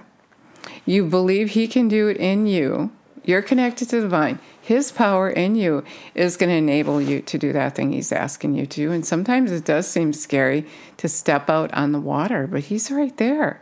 you 0.84 1.04
believe 1.04 1.50
He 1.50 1.66
can 1.66 1.88
do 1.88 2.06
it 2.06 2.18
in 2.18 2.46
you, 2.46 2.92
you're 3.24 3.42
connected 3.42 3.88
to 3.88 4.00
the 4.00 4.08
vine. 4.08 4.38
His 4.62 4.92
power 4.92 5.28
in 5.28 5.56
you 5.56 5.82
is 6.14 6.36
going 6.36 6.50
to 6.50 6.54
enable 6.54 7.02
you 7.02 7.20
to 7.22 7.36
do 7.36 7.52
that 7.52 7.74
thing 7.74 7.90
He's 7.90 8.12
asking 8.12 8.54
you 8.54 8.64
to. 8.66 8.92
And 8.92 9.04
sometimes 9.04 9.50
it 9.50 9.64
does 9.64 9.88
seem 9.88 10.12
scary 10.12 10.64
to 10.98 11.08
step 11.08 11.50
out 11.50 11.74
on 11.74 11.90
the 11.90 11.98
water, 11.98 12.46
but 12.46 12.62
He's 12.62 12.92
right 12.92 13.16
there. 13.16 13.60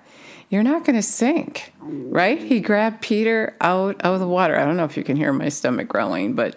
You're 0.50 0.62
not 0.62 0.84
going 0.84 0.96
to 0.96 1.02
sink, 1.02 1.72
right? 1.80 2.38
He 2.38 2.60
grabbed 2.60 3.00
Peter 3.00 3.56
out 3.62 3.98
of 4.02 4.20
the 4.20 4.28
water. 4.28 4.58
I 4.58 4.66
don't 4.66 4.76
know 4.76 4.84
if 4.84 4.98
you 4.98 5.04
can 5.04 5.16
hear 5.16 5.32
my 5.32 5.48
stomach 5.48 5.88
growling, 5.88 6.34
but 6.34 6.54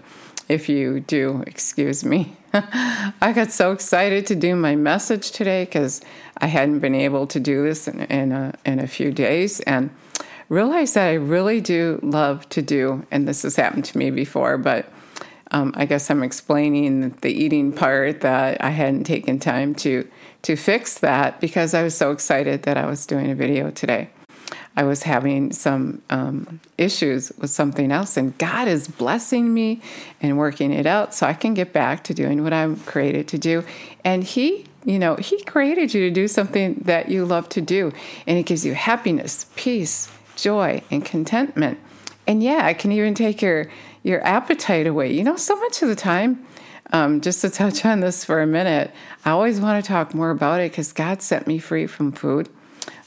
if 0.49 0.67
you 0.67 0.99
do, 0.99 1.45
excuse 1.47 2.03
me. 2.03 2.35
I 3.21 3.33
got 3.35 3.51
so 3.51 3.71
excited 3.71 4.25
to 4.27 4.35
do 4.35 4.55
my 4.55 4.75
message 4.75 5.31
today 5.31 5.65
because 5.65 6.01
I 6.37 6.47
hadn't 6.47 6.79
been 6.79 6.95
able 6.95 7.27
to 7.27 7.39
do 7.39 7.63
this 7.63 7.87
in, 7.87 8.01
in, 8.01 8.31
a, 8.31 8.53
in 8.65 8.79
a 8.79 8.87
few 8.87 9.11
days 9.11 9.59
and 9.61 9.91
realized 10.49 10.95
that 10.95 11.07
I 11.07 11.13
really 11.13 11.61
do 11.61 11.99
love 12.01 12.47
to 12.49 12.61
do, 12.61 13.05
and 13.11 13.27
this 13.27 13.43
has 13.43 13.55
happened 13.55 13.85
to 13.85 13.97
me 13.97 14.09
before, 14.09 14.57
but 14.57 14.91
um, 15.51 15.73
I 15.75 15.85
guess 15.85 16.09
I'm 16.09 16.23
explaining 16.23 17.11
the 17.21 17.31
eating 17.31 17.71
part 17.71 18.21
that 18.21 18.63
I 18.63 18.71
hadn't 18.71 19.03
taken 19.03 19.39
time 19.39 19.75
to 19.75 20.07
to 20.43 20.55
fix 20.55 20.99
that 20.99 21.41
because 21.41 21.73
I 21.73 21.83
was 21.83 21.95
so 21.95 22.11
excited 22.11 22.63
that 22.63 22.77
I 22.77 22.85
was 22.85 23.05
doing 23.05 23.29
a 23.29 23.35
video 23.35 23.69
today. 23.71 24.09
I 24.77 24.83
was 24.83 25.01
having 25.01 25.51
some 25.53 26.03
um, 26.11 26.61
issues 26.77 27.31
with 27.39 27.49
something 27.49 27.91
else, 27.91 28.15
and 28.15 28.37
God 28.37 28.67
is 28.67 28.87
blessing 28.87 29.51
me 29.51 29.81
and 30.21 30.37
working 30.37 30.71
it 30.71 30.85
out 30.85 31.15
so 31.15 31.25
I 31.25 31.33
can 31.33 31.55
get 31.55 31.73
back 31.73 32.03
to 32.05 32.13
doing 32.13 32.43
what 32.43 32.53
I'm 32.53 32.75
created 32.81 33.27
to 33.29 33.39
do. 33.39 33.63
And 34.03 34.23
He, 34.23 34.65
you 34.85 34.99
know, 34.99 35.15
He 35.15 35.41
created 35.45 35.95
you 35.95 36.07
to 36.07 36.11
do 36.11 36.27
something 36.27 36.75
that 36.85 37.09
you 37.09 37.25
love 37.25 37.49
to 37.49 37.61
do, 37.61 37.91
and 38.27 38.37
it 38.37 38.43
gives 38.45 38.63
you 38.67 38.75
happiness, 38.75 39.47
peace, 39.55 40.09
joy, 40.35 40.83
and 40.91 41.03
contentment. 41.03 41.79
And 42.27 42.43
yeah, 42.43 42.67
it 42.67 42.77
can 42.77 42.91
even 42.91 43.15
take 43.15 43.41
your 43.41 43.71
your 44.03 44.23
appetite 44.25 44.85
away. 44.85 45.11
You 45.11 45.23
know, 45.23 45.37
so 45.37 45.55
much 45.55 45.81
of 45.81 45.89
the 45.89 45.95
time, 45.95 46.45
um, 46.93 47.19
just 47.19 47.41
to 47.41 47.49
touch 47.49 47.83
on 47.83 48.01
this 48.01 48.23
for 48.23 48.43
a 48.43 48.47
minute, 48.47 48.91
I 49.25 49.31
always 49.31 49.59
want 49.59 49.83
to 49.83 49.87
talk 49.87 50.13
more 50.13 50.29
about 50.29 50.61
it 50.61 50.71
because 50.71 50.93
God 50.93 51.23
set 51.23 51.47
me 51.47 51.57
free 51.57 51.87
from 51.87 52.11
food 52.11 52.47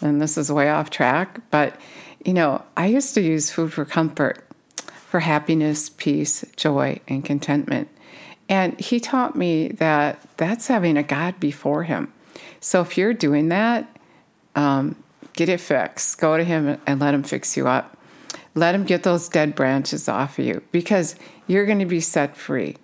and 0.01 0.21
this 0.21 0.37
is 0.39 0.51
way 0.51 0.71
off 0.71 0.91
track, 0.91 1.41
but 1.51 1.79
you 2.25 2.35
know, 2.35 2.63
I 2.77 2.87
used 2.87 3.15
to 3.15 3.21
use 3.21 3.51
food 3.51 3.73
for 3.73 3.85
comfort, 3.85 4.45
for 5.09 5.21
happiness, 5.21 5.89
peace, 5.89 6.45
joy, 6.57 7.01
and 7.09 7.25
contentment. 7.25 7.89
And 8.49 8.79
he 8.81 9.01
taught 9.01 9.37
me 9.37 9.69
that 9.69 10.21
that's 10.37 10.67
having 10.67 10.97
a 10.97 11.03
God 11.03 11.41
before 11.41 11.85
him. 11.85 12.13
So 12.61 12.81
if 12.81 12.99
you're 12.99 13.15
doing 13.15 13.49
that, 13.49 13.97
um, 14.55 14.97
get 15.35 15.49
it 15.49 15.61
fixed. 15.61 16.19
Go 16.19 16.37
to 16.37 16.45
him 16.45 16.79
and 16.87 17.01
let 17.01 17.15
him 17.15 17.23
fix 17.23 17.57
you 17.57 17.69
up. 17.69 17.97
Let 18.55 18.75
him 18.75 18.85
get 18.85 19.05
those 19.05 19.29
dead 19.29 19.55
branches 19.55 20.09
off 20.09 20.39
of 20.39 20.45
you 20.45 20.63
because 20.73 21.15
you're 21.47 21.67
going 21.67 21.79
to 21.79 21.87
be 21.87 22.01
set 22.01 22.37
free. 22.37 22.77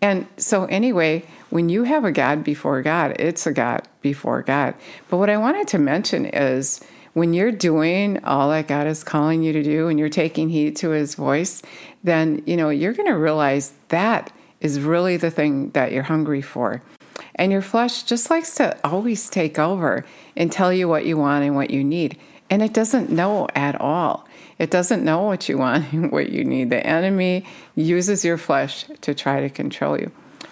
And 0.00 0.26
so, 0.36 0.64
anyway, 0.66 1.24
when 1.50 1.68
you 1.68 1.84
have 1.84 2.04
a 2.04 2.12
God 2.12 2.44
before 2.44 2.82
God, 2.82 3.16
it's 3.18 3.46
a 3.46 3.52
God 3.52 3.82
before 4.00 4.42
God. 4.42 4.74
But 5.08 5.18
what 5.18 5.30
I 5.30 5.36
wanted 5.36 5.66
to 5.68 5.78
mention 5.78 6.26
is 6.26 6.80
when 7.14 7.34
you're 7.34 7.50
doing 7.50 8.22
all 8.24 8.50
that 8.50 8.68
God 8.68 8.86
is 8.86 9.02
calling 9.02 9.42
you 9.42 9.52
to 9.52 9.62
do 9.62 9.88
and 9.88 9.98
you're 9.98 10.08
taking 10.08 10.50
heed 10.50 10.76
to 10.76 10.90
his 10.90 11.16
voice, 11.16 11.62
then, 12.04 12.42
you 12.46 12.56
know, 12.56 12.68
you're 12.68 12.92
going 12.92 13.08
to 13.08 13.18
realize 13.18 13.72
that 13.88 14.32
is 14.60 14.80
really 14.80 15.16
the 15.16 15.30
thing 15.30 15.70
that 15.70 15.90
you're 15.90 16.04
hungry 16.04 16.42
for. 16.42 16.82
And 17.34 17.50
your 17.50 17.62
flesh 17.62 18.04
just 18.04 18.30
likes 18.30 18.54
to 18.56 18.78
always 18.86 19.28
take 19.28 19.58
over 19.58 20.04
and 20.36 20.52
tell 20.52 20.72
you 20.72 20.88
what 20.88 21.06
you 21.06 21.16
want 21.16 21.44
and 21.44 21.56
what 21.56 21.70
you 21.70 21.82
need. 21.82 22.18
And 22.50 22.62
it 22.62 22.72
doesn't 22.72 23.10
know 23.10 23.46
at 23.54 23.80
all. 23.80 24.26
It 24.58 24.70
doesn't 24.70 25.04
know 25.04 25.22
what 25.22 25.48
you 25.48 25.58
want 25.58 25.92
and 25.92 26.10
what 26.10 26.30
you 26.30 26.44
need. 26.44 26.70
The 26.70 26.86
enemy 26.86 27.44
uses 27.74 28.24
your 28.24 28.38
flesh 28.38 28.86
to 29.02 29.14
try 29.14 29.40
to 29.40 29.48
control 29.48 29.98
you. 29.98 30.10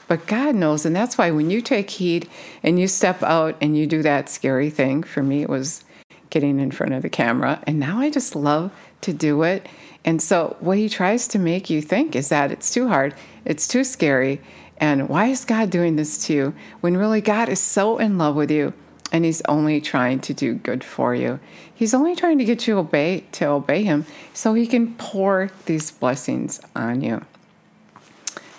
But 0.09 0.27
God 0.27 0.55
knows, 0.55 0.87
and 0.87 0.95
that's 0.95 1.19
why 1.19 1.33
when 1.33 1.51
you 1.51 1.61
take 1.61 1.91
heed 1.91 2.29
and 2.63 2.79
you 2.79 2.87
step 2.87 3.23
out 3.23 3.57
and 3.61 3.77
you 3.77 3.87
do 3.87 4.03
that 4.03 4.29
scary 4.29 4.71
thing, 4.71 5.03
for 5.03 5.23
me 5.23 5.43
it 5.43 5.49
was 5.49 5.85
getting 6.31 6.61
in 6.61 6.71
front 6.71 6.95
of 6.95 7.03
the 7.03 7.09
camera, 7.09 7.61
and 7.67 7.81
now 7.81 7.99
I 7.99 8.11
just 8.11 8.37
love 8.37 8.73
to 9.01 9.13
do 9.13 9.43
it. 9.43 9.69
And 10.05 10.23
so, 10.23 10.57
what 10.61 10.79
he 10.79 10.89
tries 10.89 11.27
to 11.29 11.39
make 11.41 11.69
you 11.71 11.83
think 11.83 12.15
is 12.15 12.29
that 12.29 12.53
it's 12.53 12.73
too 12.73 12.87
hard, 12.87 13.15
it's 13.45 13.67
too 13.67 13.83
scary, 13.83 14.41
and 14.79 15.09
why 15.09 15.27
is 15.27 15.45
God 15.45 15.71
doing 15.71 15.97
this 15.97 16.25
to 16.27 16.35
you 16.35 16.55
when 16.81 16.97
really 16.97 17.21
God 17.21 17.49
is 17.49 17.61
so 17.61 17.99
in 17.99 18.19
love 18.19 18.37
with 18.37 18.51
you 18.51 18.75
and 19.13 19.25
he's 19.25 19.43
only 19.43 19.81
trying 19.81 20.21
to 20.21 20.35
do 20.35 20.55
good 20.55 20.83
for 20.83 21.15
you. 21.15 21.39
He's 21.75 21.95
only 21.95 22.17
trying 22.17 22.39
to 22.39 22.45
get 22.45 22.67
you 22.67 22.79
obey 22.79 23.25
to 23.33 23.47
obey 23.47 23.83
him 23.83 24.07
so 24.35 24.55
he 24.55 24.67
can 24.67 24.95
pour 24.97 25.51
these 25.67 25.91
blessings 25.91 26.61
on 26.75 27.01
you. 27.03 27.25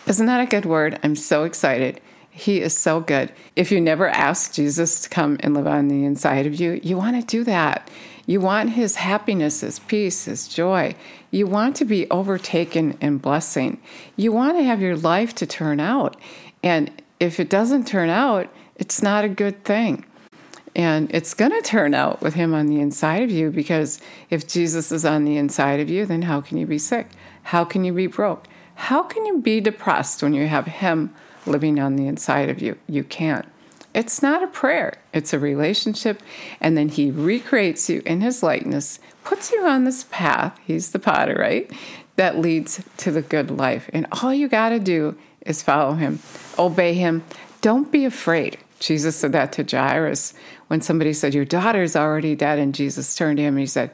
Isn't 0.05 0.25
that 0.27 0.41
a 0.41 0.45
good 0.45 0.65
word? 0.65 0.99
I'm 1.03 1.15
so 1.15 1.43
excited. 1.43 1.99
He 2.29 2.61
is 2.61 2.77
so 2.77 2.99
good. 2.99 3.31
If 3.55 3.71
you 3.71 3.81
never 3.81 4.07
asked 4.07 4.55
Jesus 4.55 5.01
to 5.01 5.09
come 5.09 5.37
and 5.39 5.53
live 5.53 5.67
on 5.67 5.87
the 5.87 6.05
inside 6.05 6.45
of 6.45 6.59
you, 6.59 6.79
you 6.83 6.95
want 6.95 7.19
to 7.19 7.25
do 7.25 7.43
that. 7.43 7.89
You 8.27 8.39
want 8.39 8.71
his 8.71 8.95
happiness, 8.95 9.61
his 9.61 9.79
peace, 9.79 10.25
his 10.25 10.47
joy. 10.47 10.95
You 11.31 11.47
want 11.47 11.75
to 11.77 11.85
be 11.85 12.09
overtaken 12.11 12.97
in 13.01 13.17
blessing. 13.17 13.81
You 14.15 14.31
want 14.31 14.57
to 14.57 14.63
have 14.63 14.81
your 14.81 14.95
life 14.95 15.33
to 15.35 15.47
turn 15.47 15.79
out. 15.79 16.15
And 16.61 16.91
if 17.19 17.39
it 17.39 17.49
doesn't 17.49 17.87
turn 17.87 18.09
out, 18.09 18.53
it's 18.75 19.01
not 19.01 19.23
a 19.23 19.29
good 19.29 19.63
thing. 19.63 20.05
And 20.75 21.13
it's 21.13 21.33
going 21.33 21.51
to 21.51 21.61
turn 21.61 21.93
out 21.93 22.21
with 22.21 22.35
him 22.35 22.53
on 22.53 22.67
the 22.67 22.79
inside 22.79 23.23
of 23.23 23.31
you 23.31 23.49
because 23.49 23.99
if 24.29 24.47
Jesus 24.47 24.91
is 24.91 25.05
on 25.05 25.25
the 25.25 25.37
inside 25.37 25.79
of 25.79 25.89
you, 25.89 26.05
then 26.05 26.23
how 26.23 26.41
can 26.41 26.57
you 26.57 26.67
be 26.67 26.77
sick? 26.77 27.07
How 27.43 27.63
can 27.63 27.83
you 27.83 27.93
be 27.93 28.07
broke? 28.07 28.47
How 28.77 29.01
can 29.03 29.25
you 29.25 29.39
be 29.39 29.59
depressed 29.59 30.21
when 30.21 30.33
you 30.33 30.47
have 30.47 30.67
Him 30.67 31.13
living 31.45 31.79
on 31.79 31.95
the 31.95 32.07
inside 32.07 32.49
of 32.49 32.61
you? 32.61 32.77
You 32.87 33.03
can't. 33.03 33.45
It's 33.93 34.21
not 34.21 34.43
a 34.43 34.47
prayer, 34.47 34.99
it's 35.13 35.33
a 35.33 35.39
relationship. 35.39 36.21
And 36.61 36.77
then 36.77 36.89
He 36.89 37.09
recreates 37.09 37.89
you 37.89 38.03
in 38.05 38.21
His 38.21 38.43
likeness, 38.43 38.99
puts 39.23 39.51
you 39.51 39.65
on 39.65 39.83
this 39.83 40.05
path. 40.11 40.57
He's 40.63 40.91
the 40.91 40.99
potter, 40.99 41.35
right? 41.39 41.69
That 42.17 42.37
leads 42.37 42.83
to 42.97 43.11
the 43.11 43.23
good 43.23 43.49
life. 43.49 43.89
And 43.91 44.05
all 44.21 44.33
you 44.33 44.47
got 44.47 44.69
to 44.69 44.79
do 44.79 45.17
is 45.41 45.63
follow 45.63 45.95
Him, 45.95 46.19
obey 46.59 46.93
Him. 46.93 47.23
Don't 47.61 47.91
be 47.91 48.05
afraid. 48.05 48.59
Jesus 48.79 49.15
said 49.15 49.31
that 49.31 49.51
to 49.53 49.63
Jairus 49.63 50.33
when 50.67 50.81
somebody 50.81 51.13
said, 51.13 51.33
Your 51.33 51.45
daughter's 51.45 51.95
already 51.95 52.35
dead. 52.35 52.59
And 52.59 52.75
Jesus 52.75 53.15
turned 53.15 53.37
to 53.37 53.43
him 53.43 53.55
and 53.55 53.61
he 53.61 53.65
said, 53.65 53.91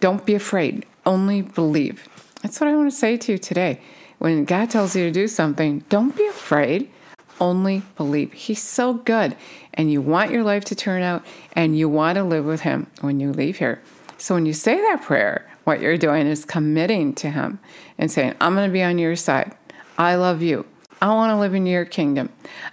Don't 0.00 0.26
be 0.26 0.34
afraid, 0.34 0.84
only 1.04 1.42
believe. 1.42 2.08
That's 2.42 2.60
what 2.60 2.68
I 2.68 2.76
want 2.76 2.90
to 2.90 2.96
say 2.96 3.16
to 3.16 3.32
you 3.32 3.38
today. 3.38 3.80
When 4.18 4.44
God 4.44 4.70
tells 4.70 4.96
you 4.96 5.04
to 5.04 5.10
do 5.10 5.28
something, 5.28 5.84
don't 5.88 6.16
be 6.16 6.26
afraid. 6.26 6.90
Only 7.38 7.82
believe. 7.96 8.32
He's 8.32 8.62
so 8.62 8.94
good. 8.94 9.36
And 9.74 9.92
you 9.92 10.00
want 10.00 10.30
your 10.30 10.42
life 10.42 10.64
to 10.66 10.74
turn 10.74 11.02
out 11.02 11.24
and 11.52 11.78
you 11.78 11.88
want 11.88 12.16
to 12.16 12.24
live 12.24 12.46
with 12.46 12.62
Him 12.62 12.86
when 13.02 13.20
you 13.20 13.32
leave 13.32 13.58
here. 13.58 13.82
So 14.16 14.34
when 14.34 14.46
you 14.46 14.54
say 14.54 14.76
that 14.76 15.02
prayer, 15.02 15.46
what 15.64 15.80
you're 15.80 15.98
doing 15.98 16.26
is 16.26 16.44
committing 16.44 17.12
to 17.14 17.30
Him 17.30 17.58
and 17.98 18.10
saying, 18.10 18.34
I'm 18.40 18.54
going 18.54 18.68
to 18.68 18.72
be 18.72 18.82
on 18.82 18.98
your 18.98 19.16
side. 19.16 19.54
I 19.98 20.14
love 20.14 20.40
you. 20.40 20.64
I 21.00 21.08
want 21.08 21.30
to 21.30 21.36
live 21.36 21.54
in 21.54 21.66
your 21.66 21.84
kingdom. 21.84 22.30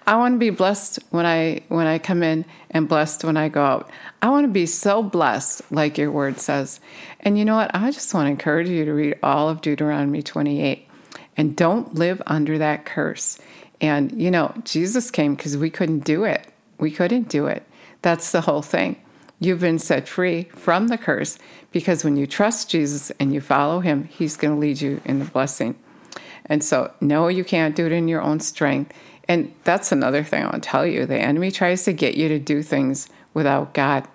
I 0.08 0.16
want 0.16 0.36
to 0.36 0.40
be 0.40 0.50
blessed 0.50 1.00
when 1.10 1.26
I 1.26 1.62
when 1.68 1.88
I 1.88 2.00
come 2.00 2.24
in 2.24 2.46
and 2.72 2.88
blessed 2.88 3.24
when 3.24 3.36
I 3.36 3.50
go 3.50 3.64
out. 3.64 3.90
I 4.22 4.30
want 4.30 4.46
to 4.46 4.52
be 4.52 4.66
so 4.66 5.04
blessed 5.04 5.62
like 5.72 5.98
your 5.98 6.12
word 6.12 6.40
says. 6.40 6.80
And 7.20 7.38
you 7.38 7.44
know 7.44 7.56
what? 7.56 7.72
I 7.74 7.92
just 7.92 8.14
want 8.14 8.28
to 8.28 8.32
encourage 8.32 8.70
you 8.70 8.86
to 8.86 8.94
read 8.94 9.20
all 9.22 9.50
of 9.50 9.62
Deuteronomy 9.62 10.22
28 10.22 10.88
and 11.36 11.56
don't 11.56 11.96
live 11.96 12.22
under 12.26 12.58
that 12.58 12.86
curse. 12.86 13.40
And, 13.82 14.22
you 14.22 14.32
know, 14.32 14.54
Jesus 14.64 15.12
came 15.12 15.36
because 15.36 15.58
we 15.58 15.70
couldn't 15.70 16.06
do 16.06 16.24
it. 16.24 16.48
We 16.80 16.92
couldn't 16.92 17.28
do 17.28 17.48
it. 17.48 17.64
That's 18.02 18.32
the 18.32 18.42
whole 18.42 18.62
thing. 18.62 18.96
You've 19.40 19.60
been 19.60 19.80
set 19.80 20.08
free 20.08 20.44
from 20.56 20.88
the 20.88 20.98
curse 20.98 21.38
because 21.72 22.06
when 22.06 22.16
you 22.16 22.26
trust 22.26 22.70
Jesus 22.70 23.12
and 23.20 23.34
you 23.34 23.42
follow 23.42 23.82
him, 23.82 24.06
he's 24.06 24.38
going 24.38 24.54
to 24.54 24.60
lead 24.60 24.80
you 24.80 25.02
in 25.04 25.20
the 25.20 25.26
blessing. 25.26 25.76
And 26.46 26.64
so, 26.64 26.92
no, 27.02 27.28
you 27.28 27.44
can't 27.44 27.76
do 27.76 27.86
it 27.86 27.92
in 27.92 28.08
your 28.08 28.22
own 28.22 28.40
strength. 28.40 28.94
And 29.28 29.54
that's 29.64 29.92
another 29.92 30.24
thing 30.24 30.44
I 30.44 30.48
want 30.48 30.64
to 30.64 30.70
tell 30.70 30.86
you. 30.86 31.06
The 31.06 31.18
enemy 31.18 31.52
tries 31.52 31.84
to 31.86 31.94
get 31.94 32.16
you 32.16 32.28
to 32.28 32.40
do 32.40 32.62
things 32.62 33.08
without 33.34 33.74
God 33.74 34.08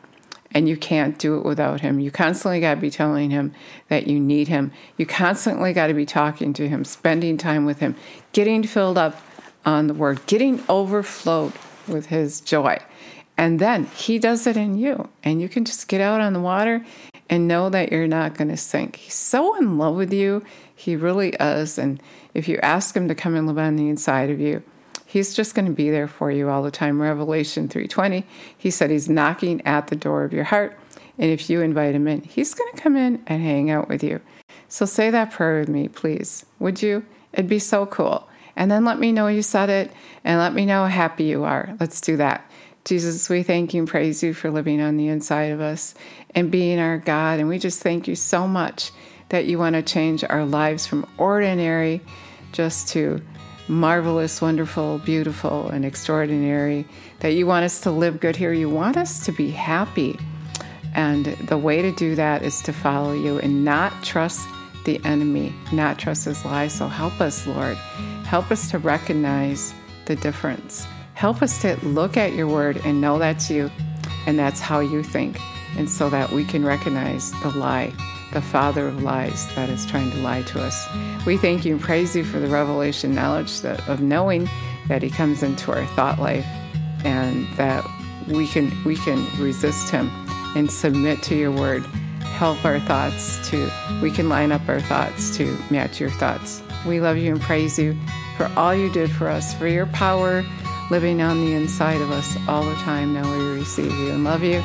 and 0.53 0.69
you 0.69 0.77
can't 0.77 1.19
do 1.19 1.37
it 1.37 1.45
without 1.45 1.81
him. 1.81 2.01
You 2.01 2.11
constantly 2.11 2.61
got 2.61 2.75
to 2.75 2.81
be 2.81 2.91
telling 2.91 3.31
him 3.31 3.53
that 3.89 4.07
you 4.07 4.19
need 4.19 4.49
him. 4.49 4.73
You 4.97 5.07
constantly 5.07 5.73
got 5.73 5.89
to 5.89 5.95
be 5.95 6.07
talking 6.07 6.53
to 6.55 6.69
him, 6.69 6.85
spending 6.85 7.37
time 7.37 7.67
with 7.67 7.81
him, 7.81 7.97
getting 8.33 8.63
filled 8.63 8.99
up 8.99 9.21
on 9.65 9.87
the 9.87 9.95
word, 9.95 10.25
getting 10.27 10.63
overflowed 10.69 11.53
with 11.87 12.07
his 12.07 12.41
joy. 12.41 12.79
And 13.37 13.59
then 13.59 13.85
he 13.87 14.19
does 14.19 14.47
it 14.47 14.57
in 14.57 14.79
you. 14.79 15.09
And 15.23 15.41
you 15.41 15.49
can 15.49 15.65
just 15.65 15.87
get 15.87 16.01
out 16.01 16.21
on 16.21 16.33
the 16.33 16.41
water 16.41 16.85
and 17.31 17.49
know 17.49 17.69
that 17.71 17.93
you're 17.93 18.09
not 18.09 18.35
going 18.35 18.49
to 18.49 18.57
sink. 18.57 18.97
He's 18.97 19.15
so 19.15 19.57
in 19.57 19.79
love 19.79 19.97
with 19.97 20.13
you. 20.13 20.45
He 20.75 20.97
really 20.97 21.31
is. 21.41 21.79
And 21.79 22.03
if 22.35 22.49
you 22.49 22.59
ask 22.63 22.97
him 22.97 23.09
to 23.09 23.15
come 23.15 23.35
and 23.35 23.47
live 23.47 23.59
on 23.59 23.77
the 23.77 23.89
inside 23.89 24.31
of 24.31 24.41
you, 24.41 24.63
He's 25.09 25.33
just 25.33 25.55
going 25.55 25.65
to 25.65 25.73
be 25.73 25.89
there 25.89 26.07
for 26.07 26.31
you 26.31 26.51
all 26.51 26.63
the 26.63 26.71
time. 26.71 27.01
Revelation 27.01 27.67
3:20, 27.67 28.25
he 28.57 28.71
said 28.71 28.91
he's 28.91 29.09
knocking 29.09 29.67
at 29.67 29.87
the 29.87 29.97
door 29.97 30.23
of 30.23 30.35
your 30.35 30.45
heart, 30.45 30.79
and 31.17 31.31
if 31.31 31.49
you 31.49 31.63
invite 31.63 31.95
him 31.95 32.07
in, 32.07 32.21
he's 32.21 32.53
going 32.53 32.71
to 32.75 32.81
come 32.81 32.95
in 32.95 33.23
and 33.27 33.43
hang 33.43 33.71
out 33.71 33.89
with 33.89 34.05
you. 34.05 34.21
So 34.69 34.85
say 34.85 35.09
that 35.09 35.31
prayer 35.31 35.61
with 35.61 35.71
me, 35.71 35.89
please. 35.89 36.45
Would 36.59 36.83
you? 36.83 37.07
It'd 37.33 37.49
be 37.49 37.59
so 37.59 37.87
cool. 37.87 38.29
And 38.55 38.71
then 38.71 38.85
let 38.85 38.99
me 38.99 39.11
know 39.11 39.29
you 39.29 39.41
said 39.41 39.71
it 39.71 39.93
and 40.25 40.39
let 40.39 40.53
me 40.53 40.67
know 40.67 40.83
how 40.83 40.89
happy 40.89 41.25
you 41.25 41.43
are. 41.45 41.75
Let's 41.81 42.03
do 42.03 42.19
that. 42.19 42.48
Jesus, 42.89 43.29
we 43.29 43.43
thank 43.43 43.75
you 43.75 43.83
and 43.83 43.89
praise 43.89 44.23
you 44.23 44.33
for 44.33 44.51
living 44.51 44.81
on 44.81 44.97
the 44.97 45.09
inside 45.09 45.53
of 45.53 45.61
us 45.61 45.95
and 46.35 46.51
being 46.51 46.79
our 46.79 46.97
God. 46.97 47.39
And 47.39 47.47
we 47.47 47.59
just 47.59 47.83
thank 47.83 48.09
you 48.09 48.15
so 48.15 48.49
much 48.49 48.93
that 49.29 49.45
you 49.45 49.59
want 49.59 49.75
to 49.75 49.83
change 49.83 50.25
our 50.25 50.47
lives 50.47 50.87
from 50.87 51.07
ordinary 51.19 52.01
just 52.53 52.89
to 52.89 53.21
marvelous, 53.69 54.41
wonderful, 54.41 55.01
beautiful, 55.01 55.69
and 55.69 55.85
extraordinary, 55.85 56.87
that 57.21 57.35
you 57.35 57.47
want 57.47 57.67
us 57.67 57.83
to 57.83 57.91
live 57.91 58.21
good 58.21 58.37
here. 58.37 58.55
You 58.55 58.71
want 58.71 58.97
us 58.97 59.23
to 59.27 59.33
be 59.33 59.51
happy. 59.51 60.19
And 60.95 61.27
the 61.27 61.59
way 61.59 61.83
to 61.83 61.93
do 61.93 62.15
that 62.15 62.43
is 62.43 62.63
to 62.63 62.73
follow 62.73 63.13
you 63.13 63.39
and 63.41 63.67
not 63.67 64.03
trust 64.03 64.49
the 64.87 64.99
enemy, 65.05 65.53
not 65.73 65.99
trust 65.99 66.25
his 66.25 66.43
lies. 66.43 66.73
So 66.73 66.89
help 66.89 67.21
us, 67.21 67.47
Lord. 67.47 67.77
Help 68.25 68.51
us 68.51 68.71
to 68.71 68.79
recognize 68.79 69.75
the 70.07 70.17
difference. 70.17 70.87
Help 71.19 71.43
us 71.43 71.61
to 71.63 71.75
look 71.85 72.17
at 72.17 72.35
your 72.35 72.47
word 72.47 72.81
and 72.85 73.01
know 73.01 73.19
that's 73.19 73.51
you 73.51 73.69
and 74.29 74.39
that's 74.39 74.61
how 74.61 74.79
you 74.79 75.03
think. 75.03 75.37
And 75.77 75.91
so 75.91 76.09
that 76.11 76.31
we 76.31 76.45
can 76.45 76.65
recognize 76.65 77.33
the 77.43 77.51
lie, 77.51 77.93
the 78.33 78.41
father 78.41 78.87
of 78.87 79.03
lies 79.03 79.53
that 79.57 79.69
is 79.69 79.85
trying 79.85 80.13
to 80.13 80.19
lie 80.19 80.43
to 80.43 80.63
us. 80.63 80.87
We 81.27 81.37
thank 81.37 81.65
you 81.65 81.75
and 81.75 81.83
praise 81.83 82.15
you 82.15 82.23
for 82.23 82.39
the 82.39 82.47
revelation 82.47 83.17
knowledge 83.17 83.63
that, 83.63 83.87
of 83.89 84.01
knowing 84.01 84.49
that 84.87 85.03
he 85.03 85.11
comes 85.11 85.43
into 85.43 85.73
our 85.73 85.85
thought 85.97 86.21
life 86.21 86.47
and 87.05 87.49
that 87.57 87.85
we 88.29 88.47
can 88.47 88.71
we 88.85 88.95
can 88.95 89.27
resist 89.41 89.91
him 89.91 90.09
and 90.55 90.71
submit 90.71 91.21
to 91.25 91.35
your 91.35 91.51
word 91.51 91.85
help 92.21 92.65
our 92.65 92.79
thoughts 92.79 93.49
to 93.49 93.69
we 94.03 94.11
can 94.11 94.29
line 94.29 94.53
up 94.53 94.69
our 94.69 94.81
thoughts 94.81 95.37
to 95.37 95.57
match 95.71 96.01
your 96.01 96.11
thoughts 96.11 96.63
we 96.87 97.01
love 97.01 97.17
you 97.17 97.33
and 97.33 97.41
praise 97.41 97.79
you 97.79 97.99
for 98.37 98.51
all 98.57 98.75
you 98.75 98.93
did 98.93 99.11
for 99.11 99.29
us 99.29 99.55
for 99.55 99.67
your 99.67 99.87
power 99.87 100.45
living 100.91 101.21
on 101.21 101.41
the 101.41 101.53
inside 101.53 102.01
of 102.01 102.11
us 102.11 102.37
all 102.49 102.65
the 102.65 102.75
time 102.77 103.13
now 103.13 103.31
we 103.31 103.59
receive 103.59 103.93
you 103.93 104.11
and 104.11 104.25
love 104.25 104.43
you 104.43 104.63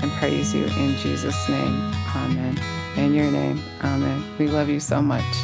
and 0.00 0.10
praise 0.12 0.54
you 0.54 0.64
in 0.64 0.96
jesus 0.96 1.48
name 1.48 1.92
amen 2.16 2.58
in 2.96 3.14
your 3.14 3.30
name 3.30 3.60
amen 3.84 4.24
we 4.38 4.48
love 4.48 4.68
you 4.68 4.80
so 4.80 5.00
much 5.00 5.36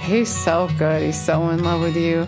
he's 0.00 0.28
so 0.28 0.68
good 0.78 1.02
he's 1.02 1.20
so 1.20 1.48
in 1.50 1.62
love 1.62 1.80
with 1.80 1.96
you 1.96 2.26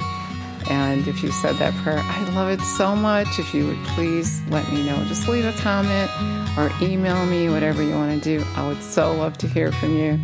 and 0.71 1.09
if 1.09 1.23
you 1.23 1.33
said 1.33 1.57
that 1.57 1.73
prayer, 1.83 2.01
I 2.01 2.29
love 2.31 2.51
it 2.51 2.61
so 2.61 2.95
much. 2.95 3.39
If 3.39 3.55
you 3.55 3.67
would 3.67 3.83
please 3.87 4.43
let 4.49 4.71
me 4.71 4.85
know. 4.85 5.03
Just 5.05 5.27
leave 5.27 5.47
a 5.47 5.53
comment 5.53 6.11
or 6.59 6.71
email 6.83 7.25
me, 7.27 7.49
whatever 7.49 7.83
you 7.83 7.95
want 7.95 8.23
to 8.23 8.39
do. 8.39 8.45
I 8.55 8.67
would 8.67 8.83
so 8.83 9.15
love 9.15 9.39
to 9.39 9.49
hear 9.49 9.73
from 9.73 9.97
you. 9.97 10.21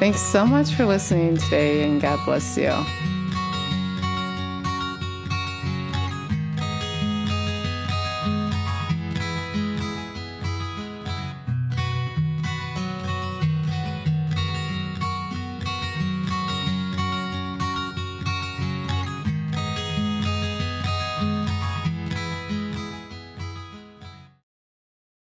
Thanks 0.00 0.20
so 0.20 0.44
much 0.46 0.72
for 0.74 0.84
listening 0.84 1.36
today, 1.36 1.84
and 1.84 2.00
God 2.00 2.24
bless 2.24 2.56
you. 2.56 2.72